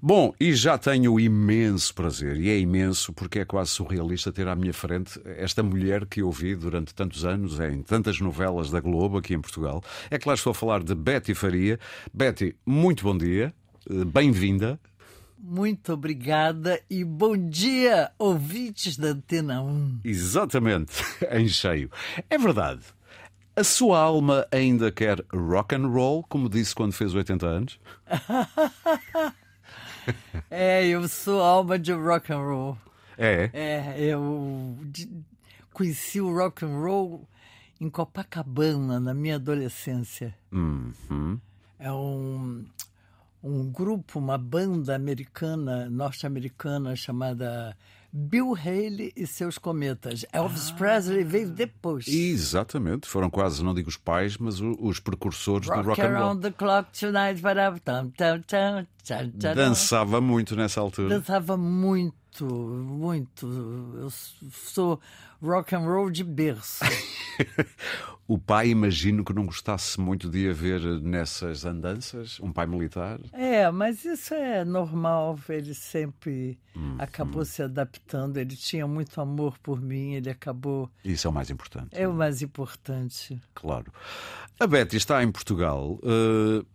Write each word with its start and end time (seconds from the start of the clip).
Bom, 0.00 0.32
e 0.38 0.54
já 0.54 0.78
tenho 0.78 1.18
imenso 1.18 1.92
prazer, 1.92 2.36
e 2.36 2.48
é 2.48 2.58
imenso 2.58 3.12
porque 3.12 3.40
é 3.40 3.44
quase 3.44 3.72
surrealista 3.72 4.30
ter 4.30 4.46
à 4.46 4.54
minha 4.54 4.72
frente 4.72 5.20
esta 5.24 5.60
mulher 5.60 6.06
que 6.06 6.22
eu 6.22 6.30
vi 6.30 6.54
durante 6.54 6.94
tantos 6.94 7.24
anos 7.24 7.58
em 7.58 7.82
tantas 7.82 8.20
novelas 8.20 8.70
da 8.70 8.78
Globo 8.78 9.18
aqui 9.18 9.34
em 9.34 9.40
Portugal. 9.40 9.82
É 10.08 10.16
claro, 10.16 10.36
estou 10.36 10.52
a 10.52 10.54
falar 10.54 10.84
de 10.84 10.94
Betty 10.94 11.34
Faria. 11.34 11.80
Betty, 12.14 12.54
muito 12.64 13.02
bom 13.02 13.18
dia, 13.18 13.52
eh, 13.90 14.04
bem-vinda. 14.04 14.78
Muito 15.36 15.92
obrigada 15.92 16.80
e 16.88 17.02
bom 17.02 17.36
dia, 17.36 18.12
ouvintes 18.20 18.96
da 18.96 19.08
Antena 19.08 19.60
1. 19.62 20.00
Exatamente, 20.04 20.92
em 21.32 21.48
cheio. 21.48 21.90
É 22.30 22.38
verdade. 22.38 22.82
A 23.56 23.64
sua 23.64 23.98
alma 23.98 24.46
ainda 24.52 24.92
quer 24.92 25.24
rock 25.34 25.74
and 25.74 25.88
roll, 25.88 26.22
como 26.28 26.48
disse 26.48 26.72
quando 26.72 26.92
fez 26.92 27.12
80 27.12 27.46
anos? 27.46 27.80
é, 30.50 30.86
eu 30.86 31.06
sou 31.08 31.42
alma 31.42 31.78
de 31.78 31.92
rock 31.92 32.32
and 32.32 32.38
roll. 32.38 32.78
É. 33.16 33.50
É, 33.52 34.00
eu 34.00 34.76
conheci 35.72 36.20
o 36.20 36.32
rock 36.32 36.64
and 36.64 36.78
roll 36.78 37.28
em 37.80 37.88
Copacabana 37.88 38.98
na 39.00 39.14
minha 39.14 39.36
adolescência. 39.36 40.34
Uhum. 40.52 41.40
É 41.78 41.92
um 41.92 42.64
um 43.42 43.70
grupo, 43.70 44.18
uma 44.18 44.36
banda 44.36 44.94
americana, 44.94 45.88
norte-americana 45.88 46.96
chamada 46.96 47.76
Bill 48.12 48.54
Haley 48.54 49.12
e 49.14 49.26
seus 49.26 49.58
cometas. 49.58 50.24
Elvis 50.32 50.70
ah, 50.70 50.74
Presley 50.74 51.24
veio 51.24 51.50
depois. 51.50 52.06
Exatamente, 52.08 53.06
foram 53.06 53.28
quase, 53.28 53.62
não 53.62 53.74
digo 53.74 53.88
os 53.88 53.96
pais, 53.96 54.36
mas 54.38 54.60
os 54.60 54.98
precursores 54.98 55.68
rock 55.68 55.82
do 55.82 55.88
rock 55.88 56.00
and 56.00 56.04
roll. 56.04 56.16
Around 56.16 56.42
the 56.42 56.50
clock 56.50 56.90
tonight, 56.98 57.40
Dançava 59.54 60.20
muito 60.20 60.56
nessa 60.56 60.80
altura. 60.80 61.08
Dançava 61.08 61.56
muito, 61.56 62.14
muito. 62.44 63.46
Eu 63.96 64.10
sou 64.10 65.00
rock 65.42 65.74
and 65.74 65.80
roll 65.80 66.10
de 66.10 66.24
berço. 66.24 66.84
o 68.26 68.38
pai, 68.38 68.68
imagino 68.68 69.24
que 69.24 69.32
não 69.32 69.46
gostasse 69.46 70.00
muito 70.00 70.28
de 70.28 70.48
haver 70.48 70.80
nessas 71.00 71.64
andanças, 71.64 72.38
um 72.40 72.52
pai 72.52 72.66
militar. 72.66 73.20
É, 73.32 73.70
mas 73.70 74.04
isso 74.04 74.34
é 74.34 74.64
normal. 74.64 75.38
Ele 75.48 75.74
sempre 75.74 76.58
hum, 76.76 76.96
acabou 76.98 77.42
hum. 77.42 77.44
se 77.44 77.62
adaptando. 77.62 78.38
Ele 78.38 78.56
tinha 78.56 78.86
muito 78.86 79.20
amor 79.20 79.58
por 79.58 79.80
mim. 79.80 80.14
Ele 80.14 80.30
acabou. 80.30 80.90
Isso 81.04 81.26
é 81.26 81.30
o 81.30 81.32
mais 81.32 81.50
importante. 81.50 81.90
É 81.92 82.06
o 82.06 82.12
mais 82.12 82.42
importante. 82.42 83.40
Claro. 83.54 83.92
A 84.58 84.66
Betty 84.66 84.96
está 84.96 85.22
em 85.22 85.30
Portugal. 85.30 85.98
Uh 86.02 86.66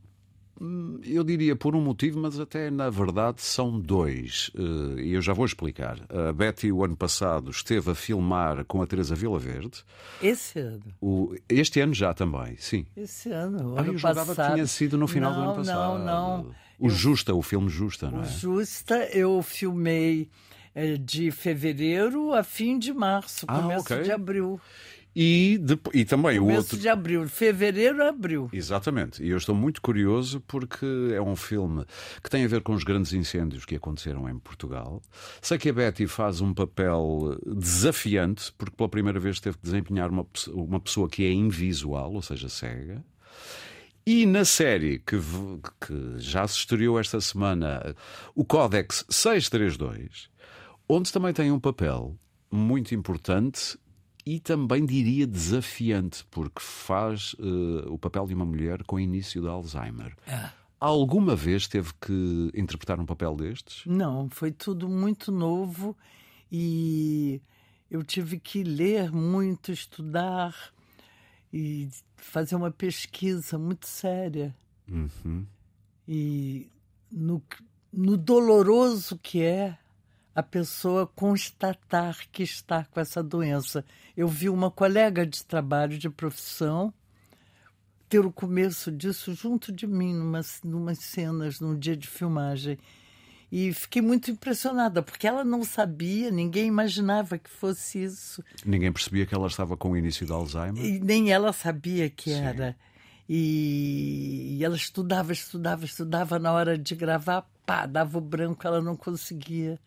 eu 1.05 1.23
diria 1.23 1.55
por 1.55 1.75
um 1.75 1.81
motivo, 1.81 2.19
mas 2.19 2.39
até 2.39 2.69
na 2.69 2.89
verdade 2.89 3.41
são 3.41 3.79
dois. 3.79 4.51
Eh, 4.55 5.01
e 5.01 5.13
eu 5.13 5.21
já 5.21 5.33
vou 5.33 5.45
explicar. 5.45 5.99
A 6.09 6.31
Betty, 6.31 6.71
o 6.71 6.83
ano 6.83 6.95
passado, 6.95 7.49
esteve 7.49 7.91
a 7.91 7.95
filmar 7.95 8.63
com 8.65 8.81
a 8.81 8.87
Teresa 8.87 9.15
Vila 9.15 9.39
Verde. 9.39 9.83
Esse 10.21 10.59
ano? 10.59 10.83
O... 11.01 11.35
Este 11.49 11.79
ano 11.79 11.93
já 11.93 12.13
também, 12.13 12.55
sim. 12.57 12.85
Esse 12.95 13.31
ano. 13.31 13.73
O 13.73 13.77
ah, 13.77 13.81
ano 13.81 13.93
eu 13.93 13.99
passado... 13.99 14.35
que 14.35 14.53
tinha 14.53 14.67
sido 14.67 14.97
no 14.97 15.07
final 15.07 15.31
não, 15.31 15.39
do 15.39 15.45
ano 15.45 15.55
passado. 15.55 15.97
Não, 15.99 16.05
não. 16.05 16.51
O 16.79 16.88
eu... 16.88 16.89
Justa, 16.89 17.33
o 17.33 17.41
filme 17.41 17.69
Justa, 17.69 18.11
não 18.11 18.19
é? 18.19 18.21
O 18.21 18.25
Justa, 18.25 18.95
eu 19.11 19.41
filmei 19.41 20.29
eh, 20.75 20.97
de 20.97 21.31
fevereiro 21.31 22.33
a 22.33 22.43
fim 22.43 22.77
de 22.77 22.93
março, 22.93 23.45
ah, 23.47 23.59
começo 23.59 23.93
okay. 23.93 24.03
de 24.03 24.11
abril. 24.11 24.59
E, 25.16 25.59
de, 25.59 25.80
e 25.94 26.06
também 26.06 26.39
Começo 26.39 26.56
o 26.56 26.58
outro. 26.58 26.78
de 26.78 26.89
abril, 26.89 27.28
fevereiro, 27.28 28.03
abril. 28.03 28.50
Exatamente. 28.52 29.23
E 29.23 29.30
eu 29.30 29.38
estou 29.38 29.53
muito 29.53 29.81
curioso 29.81 30.42
porque 30.47 30.86
é 31.14 31.22
um 31.22 31.36
filme 31.36 31.86
que 32.23 32.30
tem 32.30 32.44
a 32.44 32.47
ver 32.47 32.61
com 32.61 32.73
os 32.73 32.83
grandes 32.83 33.14
incêndios 33.14 33.64
que 33.64 33.75
aconteceram 33.75 34.28
em 34.28 34.39
Portugal. 34.39 35.02
Sei 35.41 35.58
que 35.58 35.69
a 35.69 35.73
Betty 35.73 36.08
faz 36.08 36.41
um 36.41 36.53
papel 36.53 37.38
desafiante, 37.45 38.52
porque 38.58 38.75
pela 38.75 38.89
primeira 38.89 39.19
vez 39.19 39.39
teve 39.39 39.58
que 39.58 39.64
desempenhar 39.64 40.09
uma, 40.09 40.25
uma 40.50 40.79
pessoa 40.79 41.07
que 41.07 41.23
é 41.23 41.31
invisual, 41.31 42.13
ou 42.13 42.22
seja, 42.22 42.50
cega. 42.50 43.03
E 44.06 44.25
na 44.25 44.44
série 44.44 45.00
que, 45.00 45.18
que 45.79 46.16
já 46.18 46.46
se 46.46 46.57
estreou 46.57 47.00
esta 47.00 47.22
semana, 47.22 47.96
o 48.35 48.44
Códex 48.44 49.06
632, 49.09 50.29
onde 50.90 51.12
também 51.12 51.31
tem 51.31 51.52
um 51.52 51.59
papel 51.59 52.18
muito 52.52 52.94
importante 52.94 53.78
e 54.25 54.39
também 54.39 54.85
diria 54.85 55.28
desafiante, 55.28 56.25
porque 56.31 56.61
faz 56.61 57.34
uh, 57.34 57.91
o 57.91 57.97
papel 57.97 58.25
de 58.25 58.34
uma 58.34 58.45
mulher 58.45 58.84
com 58.84 59.00
início 59.00 59.41
de 59.41 59.47
Alzheimer. 59.47 60.16
É. 60.25 60.50
Alguma 60.79 61.35
vez 61.35 61.67
teve 61.67 61.91
que 62.00 62.51
interpretar 62.53 63.00
um 63.00 63.06
papel 63.06 63.35
destes? 63.35 63.84
Não, 63.85 64.29
foi 64.29 64.51
tudo 64.51 64.89
muito 64.89 65.31
novo 65.31 65.95
e 66.51 67.41
eu 67.89 68.03
tive 68.03 68.39
que 68.39 68.63
ler 68.63 69.11
muito, 69.11 69.72
estudar 69.72 70.55
e 71.51 71.90
fazer 72.17 72.55
uma 72.55 72.72
pesquisa 72.72 73.57
muito 73.57 73.88
séria. 73.88 74.55
Uhum. 74.90 75.45
E 76.07 76.69
no, 77.11 77.41
no 77.91 78.17
doloroso 78.17 79.17
que 79.19 79.41
é 79.41 79.78
a 80.35 80.41
pessoa 80.41 81.05
constatar 81.05 82.17
que 82.31 82.44
está 82.44 82.85
com 82.85 82.99
essa 82.99 83.21
doença. 83.21 83.85
Eu 84.16 84.27
vi 84.27 84.49
uma 84.49 84.71
colega 84.71 85.25
de 85.25 85.44
trabalho, 85.44 85.97
de 85.97 86.09
profissão, 86.09 86.94
ter 88.09 88.25
o 88.25 88.31
começo 88.31 88.91
disso 88.91 89.33
junto 89.33 89.72
de 89.72 89.85
mim, 89.85 90.13
numas, 90.13 90.61
numas 90.63 90.99
cenas, 90.99 91.59
num 91.59 91.77
dia 91.77 91.95
de 91.95 92.07
filmagem. 92.07 92.77
E 93.51 93.72
fiquei 93.72 94.01
muito 94.01 94.31
impressionada, 94.31 95.03
porque 95.03 95.27
ela 95.27 95.43
não 95.43 95.63
sabia, 95.63 96.31
ninguém 96.31 96.66
imaginava 96.66 97.38
que 97.38 97.49
fosse 97.49 98.03
isso. 98.03 98.43
Ninguém 98.66 98.91
percebia 98.91 99.27
que 99.27 99.35
ela 99.35 99.45
estava 99.45 99.77
com 99.77 99.91
o 99.91 99.97
início 99.97 100.25
de 100.25 100.31
Alzheimer? 100.31 100.83
E 100.83 100.99
nem 100.99 101.31
ela 101.31 101.53
sabia 101.53 102.09
que 102.09 102.31
Sim. 102.31 102.41
era. 102.41 102.75
E, 103.29 104.57
e 104.57 104.63
ela 104.66 104.75
estudava, 104.75 105.31
estudava, 105.31 105.85
estudava. 105.85 106.39
Na 106.39 106.51
hora 106.51 106.75
de 106.75 106.95
gravar, 106.95 107.47
pá, 107.63 107.85
dava 107.85 108.17
o 108.17 108.22
branco, 108.22 108.66
ela 108.66 108.81
não 108.81 108.95
conseguia. 108.95 109.79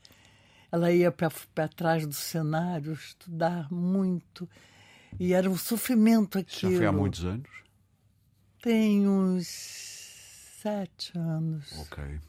Ela 0.76 0.92
ia 0.92 1.10
para 1.10 1.68
trás 1.68 2.06
do 2.06 2.12
cenário 2.12 2.92
estudar 2.92 3.72
muito. 3.72 4.46
E 5.18 5.32
era 5.32 5.48
um 5.48 5.56
sofrimento 5.56 6.36
aquilo. 6.36 6.72
Já 6.72 6.78
foi 6.78 6.86
há 6.86 6.92
muitos 6.92 7.24
anos? 7.24 7.48
Tem 8.60 9.08
uns 9.08 9.46
sete 10.60 11.16
anos. 11.16 11.72
Ok. 11.78 12.20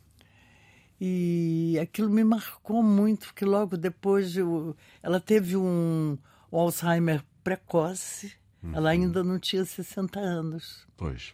E 1.00 1.78
aquilo 1.82 2.10
me 2.10 2.24
marcou 2.24 2.82
muito, 2.82 3.28
porque 3.28 3.44
logo 3.44 3.76
depois 3.76 4.38
eu, 4.38 4.78
ela 5.04 5.20
teve 5.20 5.58
um, 5.58 6.18
um 6.50 6.58
Alzheimer 6.58 7.22
precoce. 7.44 8.34
Uhum. 8.64 8.76
Ela 8.76 8.92
ainda 8.92 9.26
não 9.26 9.38
tinha 9.38 9.66
60 9.66 10.22
anos. 10.22 10.88
Pois. 10.96 11.34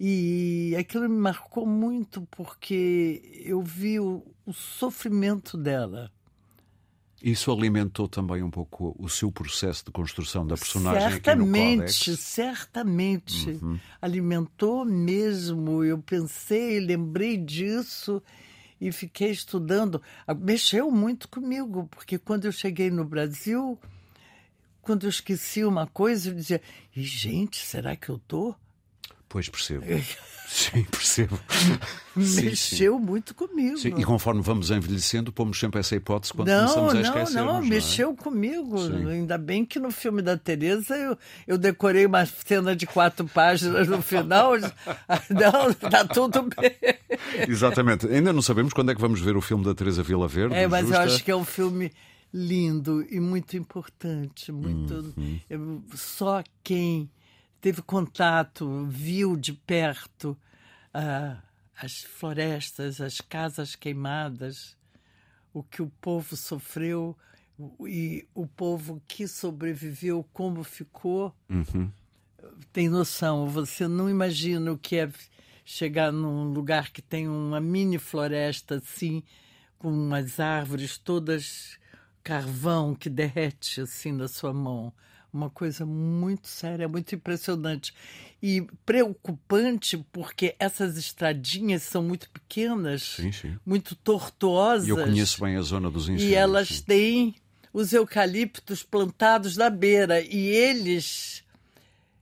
E 0.00 0.74
aquilo 0.78 1.06
me 1.06 1.18
marcou 1.18 1.66
muito 1.66 2.22
porque 2.30 3.42
eu 3.44 3.60
vi 3.60 4.00
o, 4.00 4.24
o 4.46 4.54
sofrimento 4.54 5.58
dela. 5.58 6.10
Isso 7.24 7.50
alimentou 7.50 8.06
também 8.06 8.42
um 8.42 8.50
pouco 8.50 8.94
o 8.98 9.08
seu 9.08 9.32
processo 9.32 9.86
de 9.86 9.90
construção 9.90 10.46
da 10.46 10.58
personagem 10.58 11.08
certamente, 11.08 12.16
Certamente, 12.18 13.48
uhum. 13.62 13.80
alimentou 13.98 14.84
mesmo. 14.84 15.82
Eu 15.82 15.96
pensei, 16.02 16.78
lembrei 16.78 17.38
disso 17.38 18.22
e 18.78 18.92
fiquei 18.92 19.30
estudando. 19.30 20.02
Ah, 20.26 20.34
mexeu 20.34 20.90
muito 20.90 21.26
comigo, 21.26 21.88
porque 21.90 22.18
quando 22.18 22.44
eu 22.44 22.52
cheguei 22.52 22.90
no 22.90 23.06
Brasil, 23.06 23.80
quando 24.82 25.04
eu 25.04 25.10
esqueci 25.10 25.64
uma 25.64 25.86
coisa, 25.86 26.28
eu 26.28 26.34
dizia: 26.34 26.60
e 26.94 27.02
gente, 27.02 27.56
será 27.56 27.96
que 27.96 28.10
eu 28.10 28.18
tô? 28.18 28.54
Pois 29.34 29.48
percebo. 29.48 29.84
Sim, 30.46 30.84
percebo. 30.84 31.40
Mexeu 32.14 32.54
sim, 32.54 32.76
sim. 32.76 32.88
muito 32.90 33.34
comigo. 33.34 33.76
Sim, 33.76 33.92
e 33.98 34.04
conforme 34.04 34.40
vamos 34.42 34.70
envelhecendo, 34.70 35.32
pomos 35.32 35.58
sempre 35.58 35.80
essa 35.80 35.96
hipótese 35.96 36.32
quando 36.32 36.46
não, 36.46 36.68
começamos 36.68 36.94
a 36.94 37.00
esquecer. 37.00 37.34
Não, 37.34 37.46
não, 37.46 37.52
não 37.54 37.66
mexeu 37.66 38.12
é? 38.12 38.22
comigo. 38.22 38.78
Ainda 39.08 39.36
bem 39.36 39.64
que 39.64 39.80
no 39.80 39.90
filme 39.90 40.22
da 40.22 40.38
Tereza 40.38 40.96
eu, 40.96 41.18
eu 41.48 41.58
decorei 41.58 42.06
uma 42.06 42.24
cena 42.24 42.76
de 42.76 42.86
quatro 42.86 43.26
páginas 43.26 43.88
no 43.88 44.00
final. 44.00 44.52
não, 45.28 45.70
está 45.70 46.04
tudo 46.04 46.42
bem. 46.42 46.76
Exatamente. 47.48 48.06
Ainda 48.06 48.32
não 48.32 48.40
sabemos 48.40 48.72
quando 48.72 48.92
é 48.92 48.94
que 48.94 49.00
vamos 49.00 49.20
ver 49.20 49.36
o 49.36 49.40
filme 49.40 49.64
da 49.64 49.74
Teresa 49.74 50.04
Vila 50.04 50.28
Verde. 50.28 50.54
É, 50.54 50.68
mas 50.68 50.82
Justa... 50.82 50.96
eu 50.96 51.02
acho 51.02 51.24
que 51.24 51.30
é 51.32 51.36
um 51.36 51.44
filme 51.44 51.90
lindo 52.32 53.04
e 53.10 53.18
muito 53.18 53.56
importante. 53.56 54.52
Muito... 54.52 55.12
Uhum. 55.16 55.82
Só 55.96 56.44
quem 56.62 57.10
teve 57.64 57.80
contato, 57.80 58.84
viu 58.90 59.38
de 59.38 59.54
perto 59.54 60.36
uh, 60.94 61.42
as 61.74 62.02
florestas, 62.02 63.00
as 63.00 63.22
casas 63.22 63.74
queimadas, 63.74 64.76
o 65.50 65.62
que 65.62 65.80
o 65.80 65.88
povo 65.98 66.36
sofreu 66.36 67.16
e 67.86 68.28
o 68.34 68.46
povo 68.46 69.00
que 69.08 69.26
sobreviveu, 69.26 70.22
como 70.30 70.62
ficou. 70.62 71.34
Uhum. 71.48 71.90
Tem 72.70 72.86
noção, 72.86 73.48
você 73.48 73.88
não 73.88 74.10
imagina 74.10 74.70
o 74.70 74.76
que 74.76 74.96
é 74.96 75.10
chegar 75.64 76.12
num 76.12 76.52
lugar 76.52 76.90
que 76.90 77.00
tem 77.00 77.26
uma 77.26 77.62
mini 77.62 77.96
floresta 77.96 78.74
assim, 78.74 79.22
com 79.78 79.88
umas 79.90 80.38
árvores 80.38 80.98
todas 80.98 81.78
carvão 82.22 82.94
que 82.94 83.08
derrete 83.08 83.80
assim 83.80 84.12
na 84.12 84.28
sua 84.28 84.52
mão. 84.52 84.92
Uma 85.34 85.50
coisa 85.50 85.84
muito 85.84 86.46
séria, 86.46 86.86
muito 86.86 87.14
impressionante. 87.14 87.92
E 88.40 88.62
preocupante 88.86 89.98
porque 90.12 90.54
essas 90.60 90.96
estradinhas 90.96 91.82
são 91.82 92.02
muito 92.02 92.30
pequenas, 92.30 93.02
sim, 93.02 93.32
sim. 93.32 93.58
muito 93.66 93.96
tortuosas. 93.96 94.86
E 94.86 94.90
eu 94.90 94.96
conheço 94.96 95.40
bem 95.40 95.56
a 95.56 95.62
zona 95.62 95.90
dos 95.90 96.04
incêndios. 96.04 96.30
E 96.30 96.34
elas 96.34 96.68
sim. 96.68 96.82
têm 96.82 97.34
os 97.72 97.92
eucaliptos 97.92 98.84
plantados 98.84 99.56
na 99.56 99.68
beira. 99.68 100.20
E 100.20 100.46
eles 100.46 101.44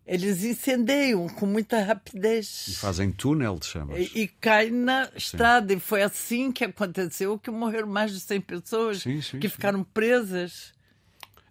eles 0.06 0.43
incendeiam 0.43 1.29
com 1.29 1.47
muita 1.47 1.81
rapidez. 1.82 2.67
E 2.69 2.75
fazem 2.75 3.12
túnel 3.12 3.59
de 3.59 3.67
chamas. 3.67 3.99
E, 3.99 4.23
e 4.23 4.29
cai 4.29 4.70
na 4.70 5.09
estrada. 5.14 5.73
E 5.73 5.79
foi 5.79 6.03
assim 6.03 6.50
que 6.50 6.64
aconteceu 6.64 7.38
que 7.38 7.50
morreram 7.50 7.88
mais 7.88 8.11
de 8.11 8.20
100 8.20 8.41
pessoas 8.41 9.03
Sim, 9.03 9.20
sim, 9.20 9.38
que 9.38 9.49
sim. 9.49 9.55
ficaram 9.55 9.85
presas. 9.85 10.73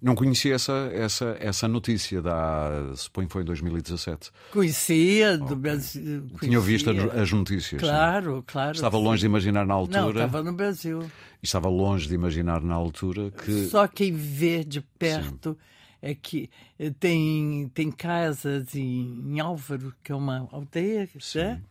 Não 0.01 0.15
conhecia 0.15 0.55
essa, 0.55 0.89
essa, 0.93 1.37
essa 1.39 1.67
notícia 1.67 2.21
da. 2.23 2.91
Suponho 2.95 3.27
que 3.27 3.33
foi 3.33 3.43
em 3.43 3.45
2017. 3.45 4.31
Conhecia 4.51 5.37
do 5.37 5.55
Brasil. 5.55 6.25
Tinha 6.39 6.59
visto 6.59 6.85
conhecia. 6.85 7.11
as- 7.13 7.19
as 7.19 7.31
notícias. 7.31 7.69
sim. 7.81 7.87
Claro, 7.87 8.43
claro. 8.47 8.71
Estava 8.75 8.97
sim. 8.97 9.03
longe 9.03 9.19
de 9.19 9.25
imaginar 9.27 9.59
na 9.65 9.73
Não, 9.75 9.81
altura. 9.81 10.25
estava 10.25 10.43
no 10.43 10.53
Brasil. 10.53 11.11
Estava 11.43 11.69
longe 11.69 12.07
de 12.07 12.15
imaginar 12.15 12.61
na 12.61 12.73
altura 12.73 13.29
que. 13.29 13.65
Só 13.67 13.87
quem 13.87 14.11
vê 14.11 14.63
de 14.63 14.81
perto 14.81 15.55
é 16.01 16.15
que 16.15 16.49
eh, 16.79 16.91
tem, 16.99 17.69
tem 17.71 17.91
casas 17.91 18.73
em, 18.73 19.21
em 19.35 19.39
Álvaro, 19.39 19.93
que 20.03 20.11
é 20.11 20.15
uma 20.15 20.47
aldeia, 20.51 21.07
né? 21.35 21.61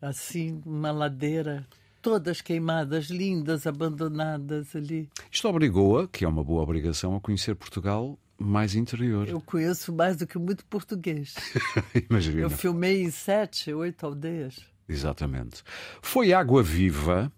Assim, 0.00 0.60
uma 0.66 0.90
ladeira, 0.90 1.66
todas 2.02 2.40
queimadas, 2.40 3.06
lindas, 3.06 3.66
abandonadas 3.66 4.74
ali. 4.74 5.08
Isto 5.30 5.48
obrigou-a, 5.48 6.08
que 6.08 6.24
é 6.24 6.28
uma 6.28 6.42
boa 6.42 6.62
obrigação, 6.62 7.14
a 7.14 7.20
conhecer 7.20 7.54
Portugal 7.54 8.18
mais 8.36 8.74
interior. 8.74 9.28
Eu 9.28 9.40
conheço 9.40 9.92
mais 9.92 10.16
do 10.16 10.26
que 10.26 10.36
muito 10.36 10.64
português. 10.66 11.34
Imagina. 12.10 12.40
Eu 12.40 12.50
filmei 12.50 13.02
em 13.02 13.10
sete, 13.10 13.72
oito 13.72 14.04
aldeias. 14.04 14.60
Exatamente. 14.88 15.62
Foi 16.02 16.32
Água 16.32 16.62
Viva 16.62 17.32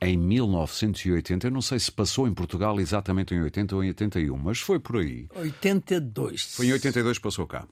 em 0.00 0.16
1980. 0.16 1.48
Eu 1.48 1.50
não 1.50 1.60
sei 1.60 1.78
se 1.78 1.90
passou 1.90 2.28
em 2.28 2.34
Portugal 2.34 2.78
exatamente 2.78 3.34
em 3.34 3.42
80 3.42 3.74
ou 3.74 3.82
em 3.82 3.88
81, 3.88 4.36
mas 4.36 4.60
foi 4.60 4.78
por 4.78 4.98
aí. 4.98 5.26
82. 5.34 6.54
Foi 6.54 6.66
em 6.66 6.72
82 6.72 7.18
que 7.18 7.22
passou 7.22 7.46
cá. 7.46 7.66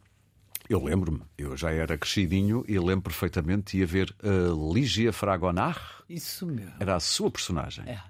Eu 0.69 0.82
lembro-me, 0.82 1.20
eu 1.37 1.56
já 1.56 1.70
era 1.70 1.99
crescidinho 1.99 2.64
e 2.66 2.78
lembro 2.78 3.02
perfeitamente 3.02 3.72
de 3.72 3.81
ia 3.81 3.87
ver 3.87 4.14
a 4.22 4.72
Lígia 4.72 5.12
Fragonar, 5.12 6.02
Isso 6.08 6.46
mesmo. 6.46 6.72
era 6.81 6.96
a 6.96 7.00
sua 7.00 7.31
personagem. 7.31 7.84
É. 7.87 8.00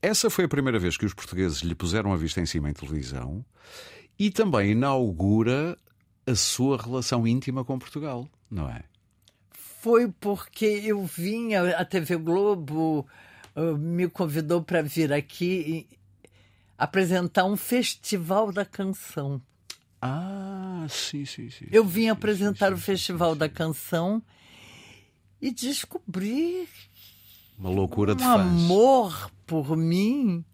Essa 0.00 0.28
foi 0.30 0.44
a 0.44 0.48
primeira 0.48 0.78
vez 0.78 0.96
que 0.96 1.06
os 1.06 1.14
portugueses 1.14 1.58
lhe 1.58 1.74
puseram 1.74 2.12
a 2.12 2.16
vista 2.16 2.40
em 2.40 2.46
cima 2.46 2.68
em 2.70 2.72
televisão 2.72 3.44
e 4.18 4.30
também 4.30 4.72
inaugura 4.72 5.76
a 6.26 6.34
sua 6.34 6.80
relação 6.80 7.26
íntima 7.26 7.64
com 7.64 7.78
Portugal, 7.78 8.28
não 8.50 8.68
é? 8.68 8.82
Foi 9.50 10.08
porque 10.20 10.64
eu 10.64 11.04
vinha, 11.04 11.76
a 11.76 11.84
TV 11.84 12.16
Globo 12.16 13.06
eh, 13.56 13.72
me 13.72 14.08
convidou 14.08 14.62
para 14.62 14.82
vir 14.82 15.12
aqui 15.12 15.88
e 15.90 15.98
apresentar 16.78 17.44
um 17.44 17.56
festival 17.56 18.52
da 18.52 18.64
canção. 18.64 19.42
Ah, 20.04 20.84
sim, 20.88 21.24
sim, 21.24 21.48
sim. 21.48 21.66
Eu 21.70 21.84
vim 21.84 22.08
apresentar 22.08 22.72
o 22.72 22.76
Festival 22.76 23.36
da 23.36 23.48
Canção 23.48 24.20
e 25.40 25.52
descobri 25.52 26.68
Uma 27.56 27.70
loucura 27.70 28.12
de 28.16 28.24
um 28.24 28.28
amor 28.28 29.30
por 29.46 29.76
mim. 29.76 30.44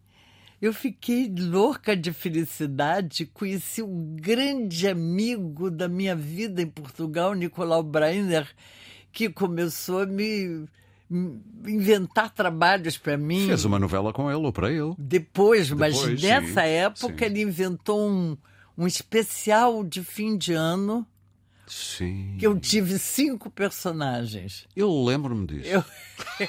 Eu 0.61 0.75
fiquei 0.75 1.33
louca 1.35 1.97
de 1.97 2.13
felicidade. 2.13 3.25
Conheci 3.25 3.81
um 3.81 4.17
grande 4.17 4.87
amigo 4.87 5.71
da 5.71 5.89
minha 5.89 6.15
vida 6.15 6.61
em 6.61 6.67
Portugal, 6.67 7.33
Nicolau 7.33 7.83
Breiner, 7.83 8.47
que 9.11 9.31
começou 9.31 10.01
a 10.03 10.07
me 10.07 10.67
inventar 11.67 12.31
trabalhos 12.31 12.99
para 12.99 13.17
mim. 13.17 13.47
Fez 13.47 13.65
uma 13.65 13.79
novela 13.79 14.13
com 14.13 14.31
ele 14.31 14.45
ou 14.45 14.53
para 14.53 14.71
ele. 14.71 14.95
Depois, 14.99 15.71
mas 15.71 15.95
Depois, 15.95 16.23
nessa 16.23 16.63
sim, 16.63 16.69
época 16.69 17.19
sim. 17.19 17.25
ele 17.25 17.41
inventou 17.41 18.11
um, 18.11 18.37
um 18.79 18.87
especial 18.87 19.83
de 19.83 20.05
fim 20.05 20.39
de 20.39 20.53
ano 20.53 21.05
Sim. 21.69 22.37
que 22.39 22.47
eu 22.47 22.59
tive 22.59 22.99
cinco 22.99 23.51
personagens. 23.51 24.67
Eu 24.75 24.91
lembro-me 25.05 25.47
disso. 25.47 25.69
Eu- 25.69 25.85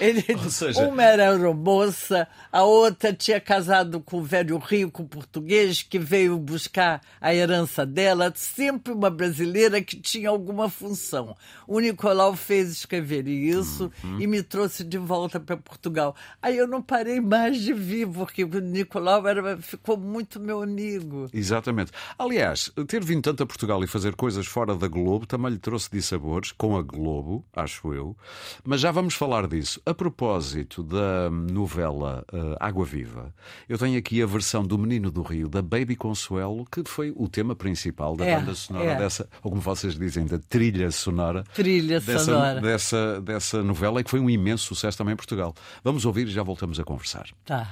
Ele, 0.00 0.22
seja- 0.50 0.80
Uma 0.88 1.02
era 1.02 1.30
aeromoça, 1.30 2.26
a 2.50 2.62
outra 2.62 3.12
tinha 3.12 3.40
casado 3.40 4.00
com 4.00 4.18
um 4.18 4.22
velho 4.22 4.56
rico 4.58 5.04
português 5.04 5.82
que 5.82 5.98
veio 5.98 6.38
buscar 6.38 7.00
a 7.20 7.34
herança 7.34 7.84
dela, 7.84 8.32
sempre 8.34 8.92
uma 8.92 9.10
brasileira 9.10 9.82
que 9.82 9.96
tinha 10.00 10.28
alguma 10.30 10.68
função. 10.70 11.36
O 11.66 11.80
Nicolau 11.80 12.34
fez 12.36 12.70
escrever 12.70 13.26
isso 13.28 13.90
Uhum. 14.02 14.20
e 14.20 14.26
me 14.26 14.42
trouxe 14.42 14.84
de 14.84 14.96
volta 14.96 15.38
para 15.40 15.56
Portugal. 15.56 16.14
Aí 16.40 16.56
eu 16.56 16.66
não 16.66 16.80
parei 16.80 17.20
mais 17.20 17.60
de 17.60 17.72
vir, 17.74 18.08
porque 18.08 18.44
o 18.44 18.60
Nicolau 18.60 19.26
era, 19.26 19.58
ficou 19.58 19.96
muito 19.96 20.40
meu 20.40 20.62
amigo. 20.62 21.28
Exatamente. 21.32 21.92
Aliás, 22.18 22.70
ter 22.86 23.04
vindo 23.04 23.22
tanto 23.22 23.42
a 23.42 23.46
Portugal 23.46 23.82
e 23.84 23.86
fazer 23.86 24.14
coisas 24.14 24.46
fora 24.50 24.74
da 24.74 24.88
Globo 24.88 25.26
também 25.26 25.52
lhe 25.52 25.58
trouxe 25.58 25.88
dissabores, 25.90 26.52
com 26.52 26.76
a 26.76 26.82
Globo, 26.82 27.44
acho 27.54 27.92
eu. 27.94 28.16
Mas 28.64 28.80
já 28.80 28.90
vamos 28.90 29.14
falar 29.14 29.46
disso. 29.46 29.80
A 29.86 29.94
propósito 29.94 30.82
da 30.82 31.30
novela 31.30 32.24
eh, 32.32 32.56
Água 32.60 32.84
Viva, 32.84 33.32
eu 33.68 33.78
tenho 33.78 33.98
aqui 33.98 34.22
a 34.22 34.26
versão 34.26 34.64
do 34.66 34.76
Menino 34.78 35.10
do 35.10 35.22
Rio, 35.22 35.48
da 35.48 35.62
Baby 35.62 35.96
Consuelo, 35.96 36.66
que 36.70 36.82
foi 36.84 37.12
o 37.16 37.28
tema 37.28 37.54
principal 37.54 38.16
da 38.16 38.24
É, 38.26 38.36
banda 38.38 38.54
sonora 38.54 38.84
é. 38.92 38.96
dessa, 38.96 39.28
ou 39.42 39.50
como 39.50 39.62
vocês 39.62 39.96
dizem, 39.98 40.26
da 40.26 40.38
trilha 40.38 40.90
sonora. 40.90 41.44
Trilha 41.54 42.00
Dessa, 42.00 42.24
sonora. 42.24 42.60
dessa, 42.60 43.20
dessa 43.20 43.62
novela 43.62 44.00
e 44.00 44.04
que 44.04 44.10
foi 44.10 44.20
um 44.20 44.28
imenso 44.28 44.66
sucesso 44.66 44.98
também 44.98 45.12
em 45.14 45.16
Portugal. 45.16 45.54
Vamos 45.84 46.04
ouvir 46.04 46.26
e 46.26 46.30
já 46.30 46.42
voltamos 46.42 46.78
a 46.80 46.84
conversar. 46.84 47.26
Tá. 47.44 47.66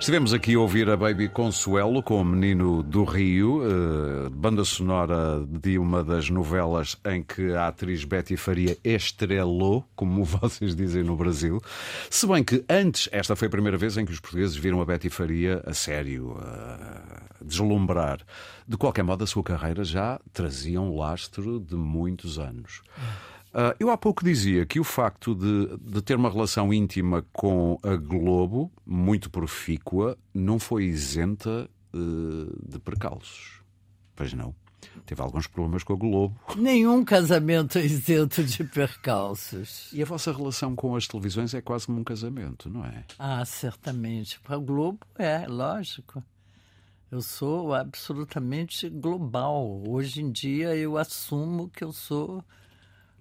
Estivemos 0.00 0.32
aqui 0.32 0.54
a 0.54 0.58
ouvir 0.58 0.88
a 0.88 0.96
Baby 0.96 1.28
Consuelo 1.28 2.02
com 2.02 2.22
o 2.22 2.24
Menino 2.24 2.82
do 2.82 3.04
Rio, 3.04 3.60
eh, 3.62 4.30
banda 4.30 4.64
sonora 4.64 5.46
de 5.46 5.78
uma 5.78 6.02
das 6.02 6.30
novelas 6.30 6.96
em 7.04 7.22
que 7.22 7.52
a 7.52 7.68
atriz 7.68 8.02
Betty 8.02 8.34
Faria 8.34 8.78
estrelou, 8.82 9.84
como 9.94 10.24
vocês 10.24 10.74
dizem 10.74 11.04
no 11.04 11.14
Brasil. 11.16 11.60
Se 12.08 12.26
bem 12.26 12.42
que 12.42 12.64
antes, 12.66 13.10
esta 13.12 13.36
foi 13.36 13.48
a 13.48 13.50
primeira 13.50 13.76
vez 13.76 13.98
em 13.98 14.06
que 14.06 14.12
os 14.12 14.20
portugueses 14.20 14.56
viram 14.56 14.80
a 14.80 14.86
Betty 14.86 15.10
Faria 15.10 15.62
a 15.66 15.74
sério, 15.74 16.34
a 16.40 17.44
deslumbrar. 17.44 18.20
De 18.66 18.78
qualquer 18.78 19.02
modo, 19.02 19.22
a 19.22 19.26
sua 19.26 19.42
carreira 19.42 19.84
já 19.84 20.18
trazia 20.32 20.80
um 20.80 20.96
lastro 20.96 21.60
de 21.60 21.76
muitos 21.76 22.38
anos. 22.38 22.80
Ah, 23.52 23.74
eu 23.80 23.90
há 23.90 23.96
pouco 23.96 24.24
dizia 24.24 24.64
que 24.64 24.78
o 24.78 24.84
facto 24.84 25.34
de, 25.34 25.76
de 25.78 26.02
ter 26.02 26.16
uma 26.16 26.30
relação 26.30 26.72
íntima 26.72 27.24
com 27.32 27.78
a 27.82 27.96
Globo, 27.96 28.70
muito 28.86 29.30
profícua, 29.30 30.16
não 30.32 30.58
foi 30.58 30.84
isenta 30.84 31.68
eh, 31.92 32.68
de 32.68 32.78
percalços. 32.78 33.60
Pois 34.14 34.32
não. 34.32 34.54
Teve 35.04 35.20
alguns 35.20 35.46
problemas 35.46 35.82
com 35.82 35.92
a 35.92 35.96
Globo. 35.96 36.40
Nenhum 36.56 37.04
casamento 37.04 37.78
é 37.78 37.84
isento 37.84 38.44
de 38.44 38.64
percalços. 38.64 39.90
E 39.92 40.00
a 40.00 40.04
vossa 40.04 40.32
relação 40.32 40.76
com 40.76 40.94
as 40.94 41.06
televisões 41.06 41.52
é 41.52 41.60
quase 41.60 41.90
um 41.90 42.04
casamento, 42.04 42.70
não 42.70 42.84
é? 42.84 43.04
Ah, 43.18 43.44
certamente. 43.44 44.38
Para 44.40 44.58
o 44.58 44.60
Globo 44.60 45.00
é, 45.18 45.46
lógico. 45.46 46.22
Eu 47.10 47.20
sou 47.20 47.74
absolutamente 47.74 48.88
global. 48.88 49.82
Hoje 49.88 50.22
em 50.22 50.30
dia 50.30 50.76
eu 50.76 50.96
assumo 50.96 51.68
que 51.68 51.82
eu 51.82 51.92
sou 51.92 52.44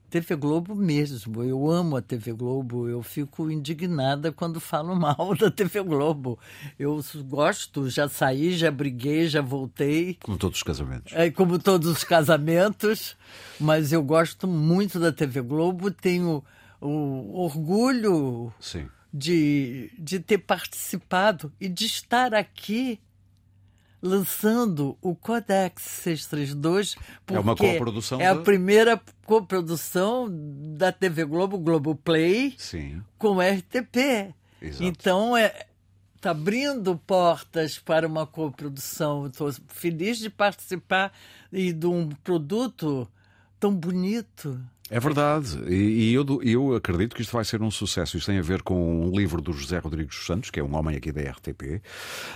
TV 0.09 0.35
Globo 0.35 0.75
mesmo. 0.75 1.43
Eu 1.43 1.69
amo 1.69 1.95
a 1.95 2.01
TV 2.01 2.33
Globo. 2.33 2.87
Eu 2.87 3.03
fico 3.03 3.49
indignada 3.49 4.31
quando 4.31 4.59
falam 4.59 4.95
mal 4.99 5.35
da 5.39 5.51
TV 5.51 5.81
Globo. 5.83 6.37
Eu 6.77 7.01
gosto, 7.25 7.89
já 7.89 8.09
saí, 8.09 8.57
já 8.57 8.71
briguei, 8.71 9.27
já 9.27 9.41
voltei. 9.41 10.17
Como 10.23 10.37
todos 10.37 10.57
os 10.57 10.63
casamentos. 10.63 11.13
É 11.13 11.29
como 11.29 11.59
todos 11.59 11.87
os 11.89 12.03
casamentos, 12.03 13.15
mas 13.59 13.93
eu 13.93 14.03
gosto 14.03 14.47
muito 14.47 14.99
da 14.99 15.11
TV 15.11 15.41
Globo, 15.41 15.91
tenho 15.91 16.43
o 16.81 17.41
orgulho 17.43 18.51
Sim. 18.59 18.87
de, 19.13 19.91
de 19.97 20.19
ter 20.19 20.39
participado 20.39 21.51
e 21.59 21.67
de 21.67 21.85
estar 21.85 22.33
aqui 22.33 22.99
lançando 24.01 24.97
o 25.01 25.15
Codex 25.15 25.83
632. 25.83 26.95
É 27.27 27.39
uma 27.39 27.55
porque 27.55 27.73
coprodução 27.73 28.21
É 28.21 28.27
a 28.27 28.35
primeira 28.35 29.01
coprodução 29.25 30.27
da 30.77 30.91
TV 30.91 31.25
Globo, 31.25 31.57
Globoplay, 31.57 32.55
Sim. 32.57 33.01
com 33.17 33.39
RTP. 33.39 34.33
Exato. 34.61 34.83
Então, 34.83 35.37
é, 35.37 35.65
tá 36.19 36.31
abrindo 36.31 36.97
portas 36.97 37.77
para 37.77 38.07
uma 38.07 38.25
coprodução. 38.25 39.27
Estou 39.27 39.51
feliz 39.67 40.17
de 40.17 40.29
participar 40.29 41.13
e 41.51 41.71
de 41.71 41.87
um 41.87 42.09
produto 42.09 43.07
tão 43.59 43.73
bonito. 43.73 44.59
É 44.91 44.99
verdade, 44.99 45.59
e, 45.67 46.09
e 46.09 46.13
eu, 46.13 46.25
eu, 46.41 46.75
acredito 46.75 47.15
que 47.15 47.21
isto 47.21 47.31
vai 47.31 47.45
ser 47.45 47.61
um 47.61 47.69
sucesso. 47.69 48.17
Isto 48.17 48.27
tem 48.27 48.39
a 48.39 48.41
ver 48.41 48.63
com 48.63 49.05
um 49.05 49.11
livro 49.15 49.39
do 49.39 49.53
José 49.53 49.77
Rodrigues 49.77 50.25
Santos, 50.25 50.49
que 50.49 50.59
é 50.59 50.63
um 50.63 50.75
homem 50.75 50.97
aqui 50.97 51.11
da 51.11 51.21
RTP, 51.21 51.61
uh, 51.63 51.81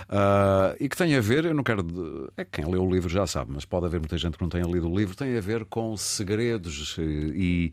ah, 0.08 0.76
e 0.78 0.88
que 0.88 0.96
tem 0.96 1.16
a 1.16 1.20
ver, 1.20 1.44
eu 1.46 1.54
não 1.54 1.64
quero. 1.64 2.32
É 2.36 2.44
quem 2.44 2.64
leu 2.64 2.84
o 2.84 2.90
livro 2.90 3.08
já 3.08 3.26
sabe, 3.26 3.50
mas 3.52 3.64
pode 3.64 3.86
haver 3.86 3.98
muita 3.98 4.16
gente 4.16 4.36
que 4.36 4.42
não 4.42 4.48
tenha 4.48 4.64
lido 4.64 4.88
o 4.88 4.96
livro, 4.96 5.16
tem 5.16 5.36
a 5.36 5.40
ver 5.40 5.64
com 5.64 5.96
segredos 5.96 6.96
e 6.98 7.72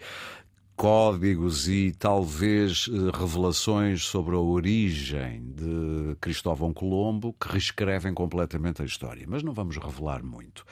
códigos 0.75 1.69
e 1.69 1.91
talvez 1.91 2.89
eh, 2.89 3.15
revelações 3.15 4.03
sobre 4.05 4.33
a 4.33 4.39
origem 4.39 5.43
de 5.53 6.15
Cristóvão 6.19 6.73
Colombo 6.73 7.35
que 7.39 7.51
reescrevem 7.51 8.15
completamente 8.15 8.81
a 8.81 8.85
história. 8.85 9.23
Mas 9.27 9.43
não 9.43 9.53
vamos 9.53 9.77
revelar 9.77 10.23
muito. 10.23 10.65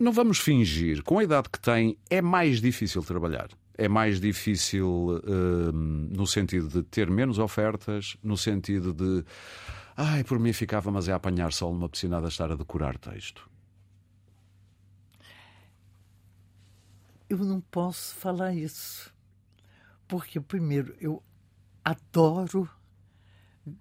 Não 0.00 0.12
vamos 0.12 0.38
fingir. 0.38 1.04
Com 1.04 1.18
a 1.18 1.24
idade 1.24 1.48
que 1.48 1.60
tem, 1.60 1.96
é 2.08 2.20
mais 2.20 2.60
difícil 2.60 3.02
trabalhar. 3.02 3.48
É 3.76 3.86
mais 3.86 4.20
difícil 4.20 4.88
uh, 4.88 5.72
no 5.72 6.26
sentido 6.26 6.68
de 6.68 6.82
ter 6.82 7.10
menos 7.10 7.38
ofertas, 7.38 8.16
no 8.22 8.36
sentido 8.36 8.92
de. 8.92 9.24
Ai, 9.96 10.24
por 10.24 10.38
mim 10.38 10.52
ficava, 10.52 10.90
mas 10.90 11.08
é 11.08 11.12
apanhar 11.12 11.52
sol 11.52 11.72
numa 11.72 11.88
piscina 11.88 12.18
a 12.18 12.28
estar 12.28 12.50
a 12.50 12.56
decorar 12.56 12.98
texto. 12.98 13.50
eu 17.30 17.38
não 17.38 17.60
posso 17.60 18.16
falar 18.16 18.52
isso. 18.52 19.14
Porque, 20.08 20.40
primeiro, 20.40 20.96
eu 21.00 21.22
adoro 21.84 22.68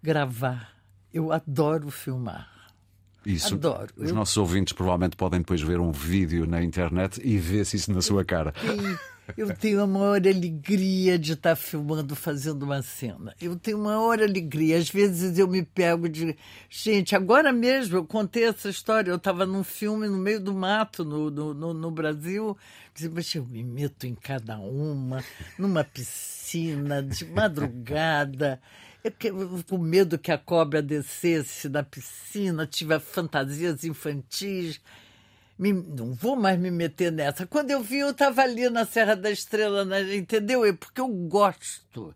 gravar, 0.03 0.77
eu 1.11 1.31
adoro 1.31 1.89
filmar. 1.89 2.58
Isso. 3.25 3.55
Adoro. 3.55 3.89
Os 3.97 4.09
eu... 4.09 4.15
nossos 4.15 4.37
ouvintes 4.37 4.73
provavelmente 4.73 5.15
podem 5.15 5.39
depois 5.39 5.61
ver 5.61 5.79
um 5.79 5.91
vídeo 5.91 6.45
na 6.45 6.63
internet 6.63 7.21
e 7.23 7.37
ver-se 7.37 7.75
isso 7.75 7.91
na 7.91 8.01
sua 8.01 8.23
cara. 8.23 8.53
Eu 9.37 9.55
tenho 9.55 9.81
a 9.81 9.87
maior 9.87 10.15
alegria 10.17 11.19
de 11.19 11.33
estar 11.33 11.55
filmando, 11.55 12.15
fazendo 12.15 12.63
uma 12.63 12.81
cena. 12.81 13.35
Eu 13.39 13.55
tenho 13.55 13.77
a 13.77 13.83
maior 13.83 14.21
alegria. 14.21 14.77
Às 14.77 14.89
vezes 14.89 15.37
eu 15.37 15.47
me 15.47 15.63
pego 15.63 16.09
de. 16.09 16.35
Gente, 16.69 17.15
agora 17.15 17.51
mesmo 17.51 17.97
eu 17.97 18.05
contei 18.05 18.45
essa 18.45 18.69
história. 18.69 19.11
Eu 19.11 19.17
estava 19.17 19.45
num 19.45 19.63
filme 19.63 20.07
no 20.07 20.17
meio 20.17 20.39
do 20.39 20.53
mato, 20.53 21.05
no, 21.05 21.29
no, 21.29 21.53
no, 21.53 21.73
no 21.73 21.91
Brasil. 21.91 22.57
Mas 23.13 23.35
eu 23.35 23.45
me 23.45 23.63
meto 23.63 24.05
em 24.05 24.15
cada 24.15 24.57
uma, 24.57 25.23
numa 25.57 25.83
piscina, 25.83 27.03
de 27.03 27.25
madrugada. 27.25 28.59
Eu, 29.03 29.63
com 29.67 29.77
medo 29.77 30.17
que 30.19 30.31
a 30.31 30.37
cobra 30.37 30.81
descesse 30.81 31.69
da 31.69 31.83
piscina, 31.83 32.67
tive 32.67 32.99
fantasias 32.99 33.83
infantis 33.83 34.81
me, 35.59 35.73
não 35.73 36.13
vou 36.13 36.37
mais 36.37 36.57
me 36.57 36.71
meter 36.71 37.11
nessa. 37.11 37.45
Quando 37.45 37.69
eu 37.69 37.83
vi, 37.83 37.99
eu 37.99 38.11
estava 38.11 38.41
ali 38.41 38.69
na 38.69 38.85
Serra 38.85 39.13
da 39.13 39.29
Estrela, 39.29 39.83
né? 39.83 40.15
entendeu? 40.15 40.63
É 40.63 40.71
porque 40.71 41.01
eu 41.01 41.07
gosto. 41.09 42.15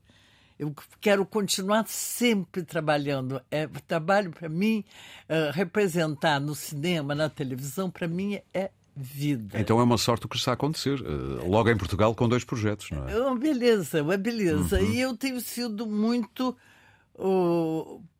Eu 0.57 0.73
quero 1.01 1.25
continuar 1.25 1.85
sempre 1.87 2.63
trabalhando. 2.63 3.41
É, 3.51 3.67
trabalho 3.85 4.31
para 4.31 4.47
mim, 4.47 4.85
uh, 5.27 5.51
representar 5.51 6.39
no 6.39 6.55
cinema, 6.55 7.13
na 7.13 7.29
televisão, 7.29 7.91
para 7.91 8.07
mim 8.07 8.39
é 8.53 8.69
vida. 8.95 9.59
Então 9.59 9.79
é 9.79 9.83
uma 9.83 9.97
sorte 9.97 10.25
o 10.25 10.29
que 10.29 10.37
está 10.37 10.51
a 10.51 10.53
acontecer. 10.53 11.01
Uh, 11.01 11.45
logo 11.45 11.69
em 11.69 11.75
Portugal 11.75 12.15
com 12.15 12.29
dois 12.29 12.45
projetos, 12.45 12.91
não 12.91 13.09
é? 13.09 13.13
É 13.13 13.19
uma 13.19 13.37
beleza, 13.37 14.01
uma 14.01 14.15
beleza. 14.15 14.79
Uhum. 14.79 14.93
E 14.93 15.01
eu 15.01 15.17
tenho 15.17 15.41
sido 15.41 15.85
muito 15.85 16.55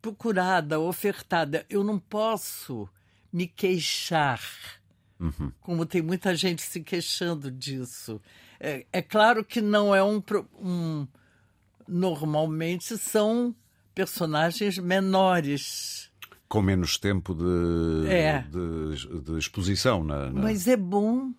procurada, 0.02 0.80
ofertada. 0.80 1.66
Eu 1.70 1.84
não 1.84 1.98
posso 2.00 2.88
me 3.32 3.48
queixar 3.48 4.40
Uhum. 5.24 5.52
Como 5.62 5.86
tem 5.86 6.02
muita 6.02 6.36
gente 6.36 6.62
se 6.62 6.82
queixando 6.82 7.50
disso. 7.50 8.20
É, 8.60 8.86
é 8.92 9.02
claro 9.02 9.44
que 9.44 9.62
não 9.62 9.96
é 9.96 10.04
um, 10.04 10.22
um. 10.60 11.08
Normalmente 11.88 12.98
são 12.98 13.56
personagens 13.96 14.78
menores. 14.78 16.12
Com 16.50 16.62
menos 16.62 16.98
tempo 16.98 17.34
de, 17.34 18.08
é. 18.08 18.42
de, 18.42 19.22
de, 19.22 19.38
exposição. 19.38 20.04
Na, 20.04 20.30
na... 20.30 20.42
Mas 20.42 20.68
é 20.68 20.76
bom. 20.76 21.32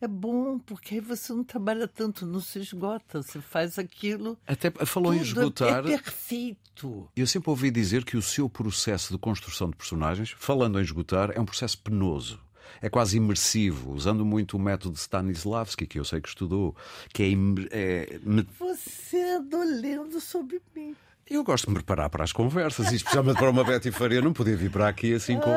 É 0.00 0.08
bom, 0.08 0.58
porque 0.58 0.94
aí 0.94 1.00
você 1.00 1.32
não 1.32 1.44
trabalha 1.44 1.86
tanto, 1.86 2.24
não 2.24 2.40
se 2.40 2.58
esgota, 2.58 3.22
você 3.22 3.40
faz 3.40 3.78
aquilo. 3.78 4.38
Até 4.46 4.70
falou 4.86 5.12
em 5.12 5.20
esgotar. 5.20 5.80
É 5.86 5.98
perfeito. 5.98 7.08
Eu 7.14 7.26
sempre 7.26 7.50
ouvi 7.50 7.70
dizer 7.70 8.04
que 8.04 8.16
o 8.16 8.22
seu 8.22 8.48
processo 8.48 9.12
de 9.12 9.18
construção 9.18 9.68
de 9.68 9.76
personagens, 9.76 10.34
falando 10.38 10.78
em 10.78 10.82
esgotar, 10.82 11.32
é 11.34 11.40
um 11.40 11.44
processo 11.44 11.78
penoso 11.78 12.40
é 12.80 12.88
quase 12.88 13.16
imersivo, 13.16 13.92
usando 13.92 14.24
muito 14.24 14.56
o 14.56 14.60
método 14.60 14.94
de 14.94 15.00
Stanislavski, 15.00 15.86
que 15.86 15.98
eu 15.98 16.04
sei 16.04 16.20
que 16.20 16.28
estudou, 16.28 16.74
que 17.12 17.22
é. 17.22 17.28
é... 17.70 18.20
Você 18.58 19.20
andou 19.22 19.64
lendo 19.64 20.20
sobre 20.20 20.60
mim. 20.74 20.94
Eu 21.28 21.44
gosto 21.44 21.66
de 21.66 21.70
me 21.70 21.74
preparar 21.76 22.10
para 22.10 22.24
as 22.24 22.32
conversas, 22.32 22.90
e 22.90 22.96
especialmente 22.96 23.38
para 23.38 23.50
uma 23.50 23.64
Betty 23.64 23.92
Faria, 23.92 24.20
não 24.20 24.32
podia 24.32 24.56
vir 24.56 24.70
para 24.70 24.88
aqui 24.88 25.14
assim 25.14 25.38
com. 25.38 25.50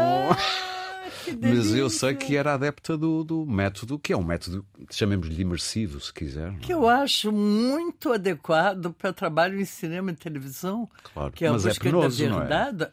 Mas 1.41 1.73
eu 1.73 1.89
sei 1.89 2.15
que 2.15 2.35
era 2.35 2.53
adepta 2.53 2.97
do, 2.97 3.23
do 3.23 3.45
método, 3.45 3.99
que 3.99 4.13
é 4.13 4.17
um 4.17 4.23
método, 4.23 4.65
chamemos-lhe 4.89 5.41
imersivo, 5.41 5.99
se 5.99 6.13
quiser. 6.13 6.57
Que 6.59 6.73
eu 6.73 6.87
acho 6.87 7.31
muito 7.31 8.11
adequado 8.11 8.93
para 8.93 9.13
trabalho 9.13 9.59
em 9.59 9.65
cinema 9.65 10.11
e 10.11 10.15
televisão. 10.15 10.89
Claro, 11.13 11.31
que 11.31 11.45
é 11.45 11.51
mas 11.51 11.65
é 11.65 11.73
penoso, 11.73 12.29
da 12.29 12.39
verdade. 12.39 12.83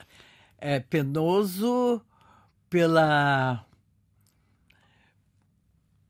É? 0.59 0.77
é 0.77 0.81
penoso 0.81 2.01
pela 2.69 3.65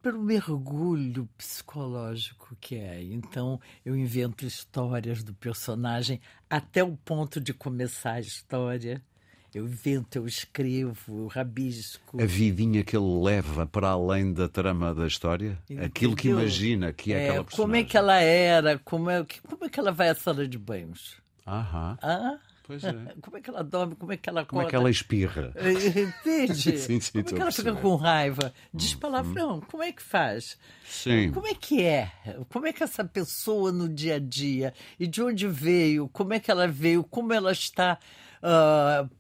pelo 0.03 0.23
mergulho 0.23 1.29
psicológico 1.37 2.57
que 2.61 2.77
é. 2.77 3.03
Então, 3.03 3.61
eu 3.85 3.97
invento 3.97 4.47
histórias 4.47 5.23
do 5.23 5.35
personagem 5.35 6.21
até 6.49 6.83
o 6.83 6.97
ponto 6.97 7.41
de 7.41 7.53
começar 7.53 8.15
a 8.15 8.21
história. 8.21 9.03
Eu 9.55 9.65
invento, 9.65 10.17
eu 10.17 10.27
escrevo, 10.27 11.23
eu 11.23 11.27
rabisco. 11.27 12.21
A 12.23 12.25
vidinha 12.25 12.85
que 12.85 12.97
ele 12.97 13.23
leva 13.23 13.67
para 13.67 13.89
além 13.89 14.33
da 14.33 14.49
trama 14.49 14.95
da 14.95 15.07
história? 15.07 15.59
Entendeu? 15.65 15.85
Aquilo 15.87 16.17
que 16.17 16.29
imagina 16.29 16.93
que 16.93 17.13
é, 17.13 17.17
é 17.17 17.29
aquela 17.29 17.45
personagem. 17.45 17.57
Como 17.57 17.77
é 17.77 17.85
que 17.85 17.97
ela 17.97 18.21
era? 18.21 18.79
Como 18.79 19.11
é, 19.11 19.27
como 19.49 19.65
é 19.65 19.69
que 19.69 19.81
ela 19.81 19.91
vai 19.91 20.09
à 20.09 20.15
sala 20.15 20.47
de 20.47 20.57
banhos? 20.57 21.17
Aham. 21.47 21.99
Ah? 22.01 22.39
Pois 22.71 22.85
é. 22.85 22.93
Como 23.21 23.37
é 23.37 23.41
que 23.41 23.51
ela 23.51 23.65
dorme? 23.65 23.97
Como 23.97 24.13
é 24.13 24.17
que 24.17 24.29
ela 24.29 24.43
acorda? 24.43 24.51
Como 24.51 24.63
é 24.63 24.71
que 24.71 24.77
ela 24.77 24.91
espirra? 24.91 25.53
Entende? 25.57 26.79
sim, 26.79 27.01
sim, 27.01 27.11
como 27.11 27.29
é 27.29 27.33
que 27.33 27.43
ela 27.43 27.51
fica 27.51 27.73
com 27.75 27.97
raiva? 27.97 28.55
Diz 28.73 28.95
palavrão. 28.95 29.57
Hum. 29.57 29.63
Como 29.69 29.83
é 29.83 29.91
que 29.91 30.01
faz? 30.01 30.57
Sim. 30.85 31.33
Como 31.33 31.49
é 31.49 31.55
que 31.55 31.83
é? 31.83 32.13
Como 32.49 32.69
é 32.69 32.73
que 32.73 32.85
essa 32.85 33.05
pessoa 33.05 33.73
no 33.73 33.89
dia 33.89 34.15
a 34.15 34.19
dia? 34.21 34.73
E 35.01 35.09
de 35.09 35.21
onde 35.21 35.49
veio? 35.49 36.09
Como 36.11 36.33
é 36.33 36.39
que 36.39 36.49
ela 36.49 36.69
veio? 36.69 37.03
Como 37.03 37.33
ela 37.33 37.51
está 37.51 37.99
uh, 38.41 39.11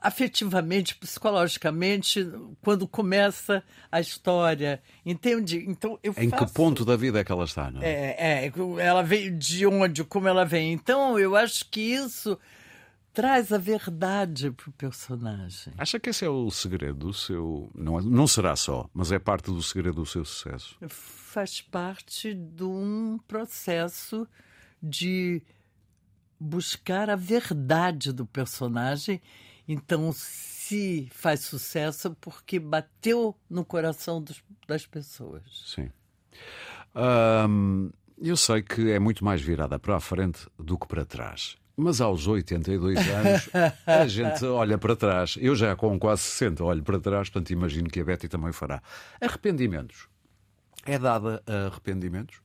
afetivamente, 0.00 0.94
psicologicamente, 0.94 2.28
quando 2.60 2.86
começa 2.86 3.62
a 3.90 4.00
história. 4.00 4.82
Entende? 5.04 5.64
Então 5.66 5.98
eu 6.02 6.14
Em 6.16 6.28
faço... 6.28 6.46
que 6.46 6.52
ponto 6.52 6.84
da 6.84 6.96
vida 6.96 7.20
é 7.20 7.24
que 7.24 7.32
ela 7.32 7.44
está, 7.44 7.70
não 7.70 7.82
é? 7.82 7.88
É, 7.88 8.46
é 8.46 8.52
ela 8.78 9.02
veio 9.02 9.36
de 9.36 9.66
onde, 9.66 10.04
como 10.04 10.28
ela 10.28 10.44
vem. 10.44 10.72
Então 10.72 11.18
eu 11.18 11.34
acho 11.34 11.68
que 11.70 11.80
isso 11.80 12.38
traz 13.12 13.52
a 13.52 13.58
verdade 13.58 14.50
para 14.50 14.68
o 14.68 14.72
personagem. 14.72 15.72
Acha 15.76 15.98
que 15.98 16.10
esse 16.10 16.24
é 16.24 16.28
o 16.28 16.50
segredo 16.50 17.06
do 17.06 17.14
seu. 17.14 17.70
Não, 17.74 17.98
é, 17.98 18.02
não 18.02 18.26
será 18.26 18.54
só, 18.56 18.88
mas 18.92 19.10
é 19.10 19.18
parte 19.18 19.46
do 19.46 19.62
segredo 19.62 19.96
do 19.96 20.06
seu 20.06 20.24
sucesso? 20.24 20.76
Faz 20.88 21.60
parte 21.60 22.34
de 22.34 22.64
um 22.64 23.18
processo 23.26 24.26
de 24.82 25.42
buscar 26.38 27.10
a 27.10 27.16
verdade 27.16 28.12
do 28.12 28.24
personagem. 28.24 29.20
Então, 29.72 30.10
se 30.12 31.08
faz 31.12 31.42
sucesso, 31.42 32.08
é 32.08 32.16
porque 32.20 32.58
bateu 32.58 33.36
no 33.48 33.64
coração 33.64 34.20
dos, 34.20 34.42
das 34.66 34.84
pessoas. 34.84 35.42
Sim. 35.64 35.92
eu 38.20 38.36
sei 38.36 38.62
que 38.62 38.90
é 38.90 38.98
muito 38.98 39.24
mais 39.24 39.40
virada 39.40 39.78
para 39.78 39.94
a 39.94 40.00
frente 40.00 40.44
do 40.58 40.76
que 40.76 40.88
para 40.88 41.04
trás. 41.04 41.56
Mas 41.76 42.00
aos 42.00 42.26
82 42.26 42.98
anos 42.98 43.48
a 43.86 44.08
gente 44.08 44.44
olha 44.44 44.76
para 44.76 44.96
trás. 44.96 45.38
Eu 45.40 45.54
já 45.54 45.76
com 45.76 45.96
quase 46.00 46.22
60 46.22 46.64
olho 46.64 46.82
para 46.82 46.98
trás, 46.98 47.30
portanto 47.30 47.50
imagino 47.50 47.88
que 47.88 48.00
a 48.00 48.04
Betty 48.04 48.28
também 48.28 48.50
fará. 48.50 48.82
Arrependimentos. 49.20 50.08
É 50.84 50.98
dada 50.98 51.44
a 51.46 51.66
arrependimentos? 51.66 52.42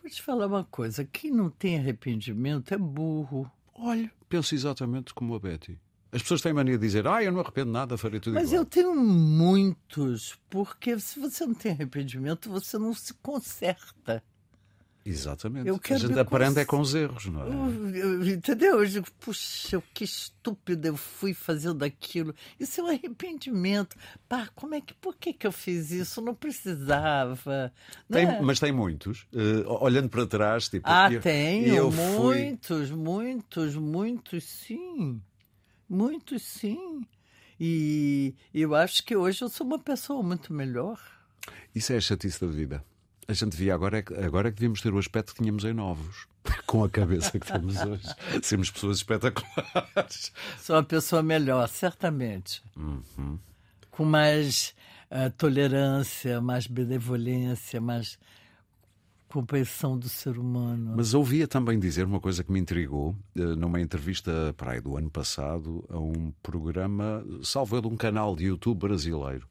Vou 0.00 0.10
te 0.10 0.22
falar 0.22 0.46
uma 0.46 0.64
coisa: 0.64 1.04
quem 1.04 1.30
não 1.30 1.50
tem 1.50 1.78
arrependimento 1.78 2.72
é 2.72 2.78
burro. 2.78 3.50
Olha, 3.74 4.10
penso 4.26 4.54
exatamente 4.54 5.12
como 5.12 5.34
a 5.34 5.38
Betty. 5.38 5.78
As 6.10 6.22
pessoas 6.22 6.40
têm 6.40 6.52
mania 6.52 6.78
de 6.78 6.86
dizer, 6.86 7.06
ah, 7.06 7.22
eu 7.22 7.30
não 7.30 7.40
arrependo 7.40 7.70
nada, 7.70 7.98
farei 7.98 8.18
tudo 8.18 8.34
Mas 8.34 8.48
igual. 8.48 8.62
eu 8.62 8.64
tenho 8.66 8.94
muitos, 8.94 10.38
porque 10.48 10.98
se 11.00 11.20
você 11.20 11.44
não 11.44 11.54
tem 11.54 11.72
arrependimento, 11.72 12.48
você 12.50 12.78
não 12.78 12.94
se 12.94 13.12
conserta. 13.14 14.22
Exatamente. 15.04 15.66
Eu 15.68 15.78
quero 15.78 16.04
a 16.04 16.08
gente 16.08 16.18
aprende 16.18 16.50
cons- 16.54 16.56
é 16.58 16.64
com 16.66 16.80
os 16.80 16.94
erros, 16.94 17.26
não 17.26 17.42
é? 17.42 17.48
Eu- 17.48 17.94
eu- 18.22 18.28
Entendeu? 18.34 18.80
Eu 18.82 18.86
digo, 18.86 19.06
puxa, 19.18 19.82
que 19.94 20.04
estúpida 20.04 20.88
eu 20.88 20.96
fui 20.98 21.32
fazendo 21.32 21.82
aquilo. 21.82 22.34
Isso 22.60 22.80
é 22.80 22.84
um 22.84 22.88
arrependimento. 22.88 23.96
Pá, 24.28 24.50
como 24.54 24.74
é 24.74 24.82
que, 24.82 24.92
por 24.94 25.16
que, 25.16 25.32
que 25.32 25.46
eu 25.46 25.52
fiz 25.52 25.90
isso? 25.92 26.20
Não 26.20 26.34
precisava. 26.34 27.72
Não 28.08 28.18
Tem- 28.18 28.28
é? 28.28 28.40
Mas 28.42 28.60
tem 28.60 28.70
muitos. 28.70 29.26
Eh, 29.32 29.64
olhando 29.66 30.10
para 30.10 30.26
trás, 30.26 30.68
tipo. 30.68 30.86
Ah, 30.86 31.10
eu- 31.10 31.20
tenho. 31.22 31.74
eu 31.74 31.90
fui- 31.90 32.04
muitos, 32.42 32.90
muitos, 32.90 33.74
muitos, 33.76 34.44
sim. 34.44 35.22
Muitos, 35.88 36.42
sim. 36.42 37.06
E 37.58 38.34
eu 38.54 38.74
acho 38.74 39.02
que 39.04 39.16
hoje 39.16 39.42
eu 39.42 39.48
sou 39.48 39.66
uma 39.66 39.78
pessoa 39.78 40.22
muito 40.22 40.52
melhor. 40.52 41.00
Isso 41.74 41.92
é 41.92 41.96
a 41.96 42.00
chatice 42.00 42.40
da 42.40 42.46
vida. 42.46 42.84
A 43.26 43.32
gente 43.32 43.56
via 43.56 43.74
agora 43.74 43.98
é 43.98 44.24
agora 44.24 44.48
é 44.48 44.50
que 44.50 44.56
devíamos 44.56 44.80
ter 44.80 44.92
o 44.92 44.98
aspecto 44.98 45.34
que 45.34 45.42
tínhamos 45.42 45.64
em 45.64 45.74
novos. 45.74 46.26
Com 46.66 46.84
a 46.84 46.88
cabeça 46.88 47.38
que 47.38 47.46
temos 47.46 47.76
hoje. 47.76 48.08
Sermos 48.42 48.70
pessoas 48.70 48.98
espetaculares. 48.98 50.32
Sou 50.58 50.76
uma 50.76 50.84
pessoa 50.84 51.22
melhor, 51.22 51.68
certamente. 51.68 52.62
Uhum. 52.76 53.38
Com 53.90 54.04
mais 54.04 54.74
ah, 55.10 55.30
tolerância, 55.30 56.40
mais 56.40 56.66
benevolência, 56.66 57.80
mais 57.80 58.18
compreensão 59.28 59.98
do 59.98 60.08
ser 60.08 60.38
humano. 60.38 60.94
Mas 60.96 61.12
ouvia 61.14 61.46
também 61.46 61.78
dizer 61.78 62.04
uma 62.04 62.18
coisa 62.18 62.42
que 62.42 62.50
me 62.50 62.58
intrigou 62.58 63.14
eh, 63.36 63.40
numa 63.40 63.80
entrevista 63.80 64.54
para 64.56 64.72
aí 64.72 64.80
do 64.80 64.96
ano 64.96 65.10
passado 65.10 65.84
a 65.90 65.98
um 65.98 66.32
programa, 66.42 67.24
salvo 67.42 67.76
eu, 67.76 67.82
de 67.82 67.88
um 67.88 67.96
canal 67.96 68.34
de 68.34 68.46
YouTube 68.46 68.78
brasileiro, 68.78 69.46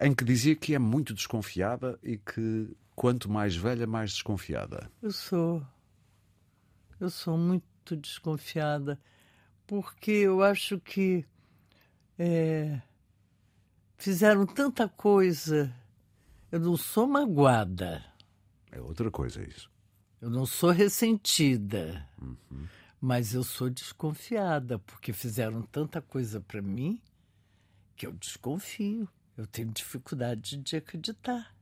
em 0.00 0.12
que 0.12 0.24
dizia 0.24 0.56
que 0.56 0.74
é 0.74 0.78
muito 0.78 1.14
desconfiada 1.14 1.98
e 2.02 2.18
que 2.18 2.76
quanto 2.94 3.30
mais 3.30 3.54
velha, 3.54 3.86
mais 3.86 4.12
desconfiada. 4.12 4.90
Eu 5.00 5.12
sou. 5.12 5.62
Eu 6.98 7.10
sou 7.10 7.38
muito 7.38 7.94
desconfiada, 7.96 8.98
porque 9.66 10.10
eu 10.10 10.42
acho 10.42 10.80
que 10.80 11.24
é, 12.18 12.80
fizeram 13.96 14.46
tanta 14.46 14.88
coisa. 14.88 15.72
Eu 16.50 16.60
não 16.60 16.76
sou 16.76 17.06
magoada, 17.06 18.02
É 18.76 18.80
outra 18.80 19.10
coisa 19.10 19.42
isso. 19.42 19.70
eu 20.20 20.28
não 20.28 20.44
sou 20.44 20.70
ressentida, 20.70 22.06
mas 23.00 23.32
eu 23.32 23.42
sou 23.42 23.70
desconfiada, 23.70 24.78
porque 24.78 25.14
fizeram 25.14 25.62
tanta 25.62 26.02
coisa 26.02 26.42
para 26.42 26.60
mim 26.60 27.00
que 27.96 28.06
eu 28.06 28.12
desconfio. 28.12 29.08
Eu 29.34 29.46
tenho 29.46 29.72
dificuldade 29.72 30.58
de 30.58 30.76
acreditar. 30.76 31.56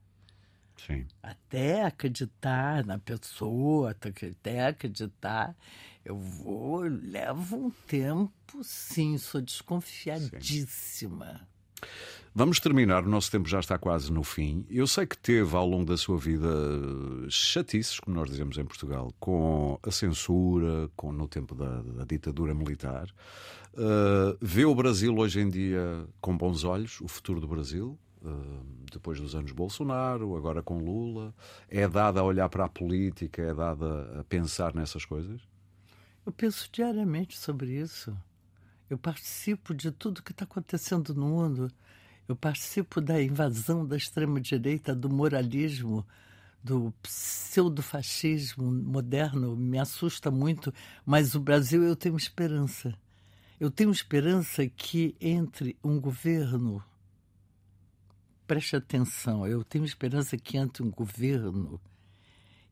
Sim. 0.77 1.07
até 1.23 1.85
acreditar 1.85 2.85
na 2.85 2.99
pessoa, 2.99 3.91
até 3.91 4.67
acreditar, 4.67 5.55
eu 6.03 6.19
vou, 6.19 6.85
eu 6.85 6.91
levo 6.91 7.55
um 7.55 7.69
tempo, 7.69 8.61
sim, 8.61 9.17
sou 9.17 9.39
desconfiadíssima. 9.39 11.47
Vamos 12.37 12.59
terminar, 12.59 13.05
o 13.05 13.09
nosso 13.09 13.31
tempo 13.31 13.47
já 13.47 13.61
está 13.61 13.77
quase 13.77 14.11
no 14.11 14.21
fim. 14.21 14.65
Eu 14.69 14.85
sei 14.87 15.05
que 15.05 15.17
teve 15.17 15.55
ao 15.55 15.65
longo 15.65 15.85
da 15.85 15.95
sua 15.95 16.17
vida 16.17 16.49
chatices, 17.29 17.97
como 17.97 18.17
nós 18.17 18.29
dizemos 18.29 18.57
em 18.57 18.65
Portugal, 18.65 19.13
com 19.21 19.79
a 19.81 19.89
censura, 19.89 20.89
com 20.97 21.13
no 21.13 21.29
tempo 21.29 21.55
da, 21.55 21.81
da 21.81 22.03
ditadura 22.03 22.53
militar. 22.53 23.07
Uh, 23.73 24.37
vê 24.41 24.65
o 24.65 24.75
Brasil 24.75 25.15
hoje 25.15 25.39
em 25.39 25.49
dia 25.49 26.05
com 26.19 26.35
bons 26.35 26.65
olhos, 26.65 26.99
o 26.99 27.07
futuro 27.07 27.39
do 27.39 27.47
Brasil, 27.47 27.97
uh, 28.21 28.65
depois 28.91 29.17
dos 29.17 29.33
anos 29.33 29.53
Bolsonaro, 29.53 30.35
agora 30.35 30.61
com 30.61 30.77
Lula. 30.77 31.33
É 31.69 31.87
dada 31.87 32.19
a 32.19 32.23
olhar 32.23 32.49
para 32.49 32.65
a 32.65 32.69
política, 32.69 33.41
é 33.41 33.53
dada 33.53 34.19
a 34.19 34.25
pensar 34.25 34.75
nessas 34.75 35.05
coisas? 35.05 35.41
Eu 36.25 36.33
penso 36.33 36.67
diariamente 36.69 37.37
sobre 37.37 37.71
isso. 37.71 38.13
Eu 38.89 38.97
participo 38.97 39.73
de 39.73 39.91
tudo 39.91 40.21
que 40.21 40.31
está 40.31 40.45
acontecendo 40.45 41.13
no 41.13 41.27
mundo. 41.27 41.71
Eu 42.27 42.35
participo 42.35 43.01
da 43.01 43.21
invasão 43.21 43.85
da 43.85 43.97
extrema-direita, 43.97 44.95
do 44.95 45.09
moralismo, 45.09 46.05
do 46.63 46.93
pseudofascismo 47.01 48.71
moderno. 48.71 49.55
Me 49.55 49.79
assusta 49.79 50.29
muito, 50.29 50.73
mas 51.05 51.35
o 51.35 51.39
Brasil 51.39 51.83
eu 51.83 51.95
tenho 51.95 52.17
esperança. 52.17 52.93
Eu 53.59 53.71
tenho 53.71 53.91
esperança 53.91 54.67
que 54.67 55.15
entre 55.19 55.77
um 55.83 55.99
governo. 55.99 56.83
Preste 58.45 58.75
atenção, 58.75 59.47
eu 59.47 59.63
tenho 59.63 59.85
esperança 59.85 60.37
que 60.37 60.57
entre 60.57 60.83
um 60.83 60.91
governo 60.91 61.81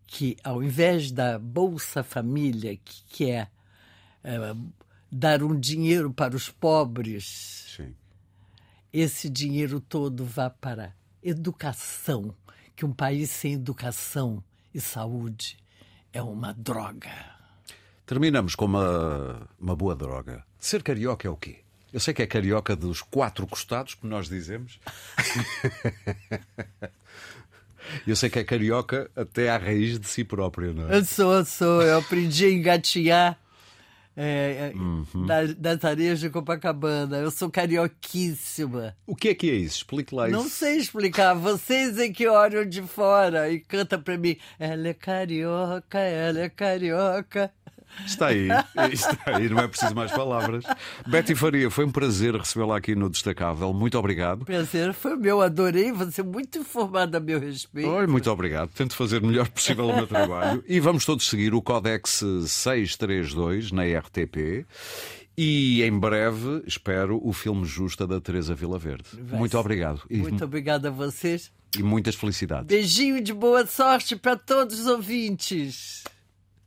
que, 0.06 0.38
ao 0.44 0.62
invés 0.62 1.12
da 1.12 1.40
Bolsa 1.40 2.04
Família, 2.04 2.78
que 2.78 3.04
quer 3.06 3.52
é, 4.24 4.38
dar 5.14 5.44
um 5.44 5.58
dinheiro 5.58 6.12
para 6.12 6.36
os 6.36 6.50
pobres, 6.50 7.76
Sim. 7.78 7.94
esse 8.92 9.30
dinheiro 9.30 9.80
todo 9.80 10.26
vá 10.26 10.50
para 10.50 10.96
educação, 11.22 12.34
que 12.76 12.84
um 12.84 12.92
país 12.92 13.30
sem 13.30 13.54
educação 13.54 14.44
e 14.74 14.82
saúde 14.82 15.58
é 16.12 16.22
uma 16.22 16.52
droga. 16.54 17.12
Terminamos 18.08 18.56
com 18.56 18.66
uma, 18.66 19.48
uma 19.60 19.76
boa 19.76 19.96
droga. 19.96 20.44
Ser 20.58 20.82
carioca 20.82 21.28
é 21.28 21.32
o 21.32 21.38
quê? 21.38 21.60
Eu 21.94 22.00
sei 22.00 22.12
que 22.14 22.24
é 22.24 22.28
carioca 22.28 22.76
dos 22.76 23.04
quatro 23.04 23.46
costados, 23.46 23.94
como 23.94 24.12
nós 24.12 24.28
dizemos. 24.28 24.80
Eu 28.08 28.16
sei 28.16 28.30
que 28.30 28.40
é 28.40 28.44
carioca 28.44 29.12
até 29.16 29.50
à 29.50 29.58
raiz 29.58 30.00
de 30.00 30.08
si 30.08 30.24
próprio, 30.24 30.74
não 30.74 30.90
é? 30.90 30.98
Eu 30.98 31.06
sou, 31.06 31.34
eu 31.34 31.46
sou, 31.46 31.82
eu 31.82 31.98
aprendi 31.98 32.46
a 32.46 32.50
engatinhar 32.50 33.38
é, 34.16 34.72
é, 34.74 34.78
Uhum. 34.78 35.26
da- 35.26 35.46
das 35.58 35.84
areias 35.84 36.20
de 36.20 36.30
Copacabana. 36.30 37.18
Eu 37.18 37.32
sou 37.32 37.50
carioquíssima. 37.50 38.96
O 39.08 39.16
que 39.16 39.30
é 39.30 39.36
que 39.36 39.50
é 39.50 39.54
isso? 39.56 39.78
Explique 39.78 40.14
lá 40.14 40.28
Não 40.28 40.42
isso. 40.46 40.50
sei 40.58 40.78
explicar. 40.78 41.34
Vocês 41.34 41.98
é 41.98 42.10
que 42.10 42.28
olham 42.28 42.66
de 42.66 42.82
fora 42.82 43.50
e 43.50 43.60
canta 43.60 43.98
pra 43.98 44.18
mim. 44.18 44.38
Ela 44.60 44.90
é 44.90 44.94
carioca, 44.94 46.00
ela 46.00 46.40
é 46.42 46.50
carioca. 46.50 47.52
Está 48.06 48.28
aí, 48.28 48.48
está 48.92 49.18
aí, 49.26 49.50
não 49.50 49.60
é 49.60 49.68
preciso 49.68 49.94
mais 49.96 50.12
palavras. 50.12 50.64
Betty 51.08 51.36
Faria, 51.36 51.70
foi 51.70 51.86
um 51.86 51.92
prazer 51.92 52.36
recebê-la 52.36 52.78
aqui 52.78 52.96
no 52.96 53.10
Destacável. 53.10 53.74
Muito 53.74 53.98
obrigado. 53.98 54.46
Prazer 54.46 54.94
foi 54.94 55.16
meu, 55.16 55.42
adorei. 55.42 55.92
Você 55.92 56.22
é 56.22 56.24
muito 56.24 56.58
informada 56.58 57.18
a 57.18 57.22
meu 57.22 57.40
respeito. 57.40 57.90
Oi, 57.90 58.08
muito 58.08 58.30
obrigado. 58.32 58.70
Tento 58.70 58.96
fazer 58.96 59.24
o 59.24 59.28
melhor 59.28 59.48
possível 59.50 59.88
o 59.88 59.96
meu 59.96 60.08
trabalho. 60.08 60.64
E 60.68 60.80
vamos 60.80 61.06
todos 61.06 61.28
seguir 61.30 61.54
o 61.54 61.62
Codex 61.62 62.24
632 62.48 63.72
na 63.72 63.84
RTP. 63.84 64.66
E 65.36 65.82
em 65.82 65.98
breve, 66.00 66.62
espero, 66.68 67.20
o 67.24 67.34
filme 67.34 67.66
Justa 67.66 68.06
da 68.06 68.22
Teresa 68.22 68.54
Vilaverde. 68.54 69.06
Vai 69.20 69.40
Muito 69.40 69.52
ser. 69.54 69.58
obrigado. 69.58 70.02
E, 70.10 70.18
Muito 70.18 70.44
obrigada 70.44 70.90
a 70.90 70.92
vocês. 70.92 71.52
e 71.76 71.82
muitas 71.82 72.14
felicidades. 72.14 72.68
Beijinho 72.68 73.20
de 73.22 73.34
boa 73.34 73.66
sorte 73.66 74.16
para 74.16 74.36
todos 74.36 74.80
os 74.80 74.86
ouvintes. 74.88 76.04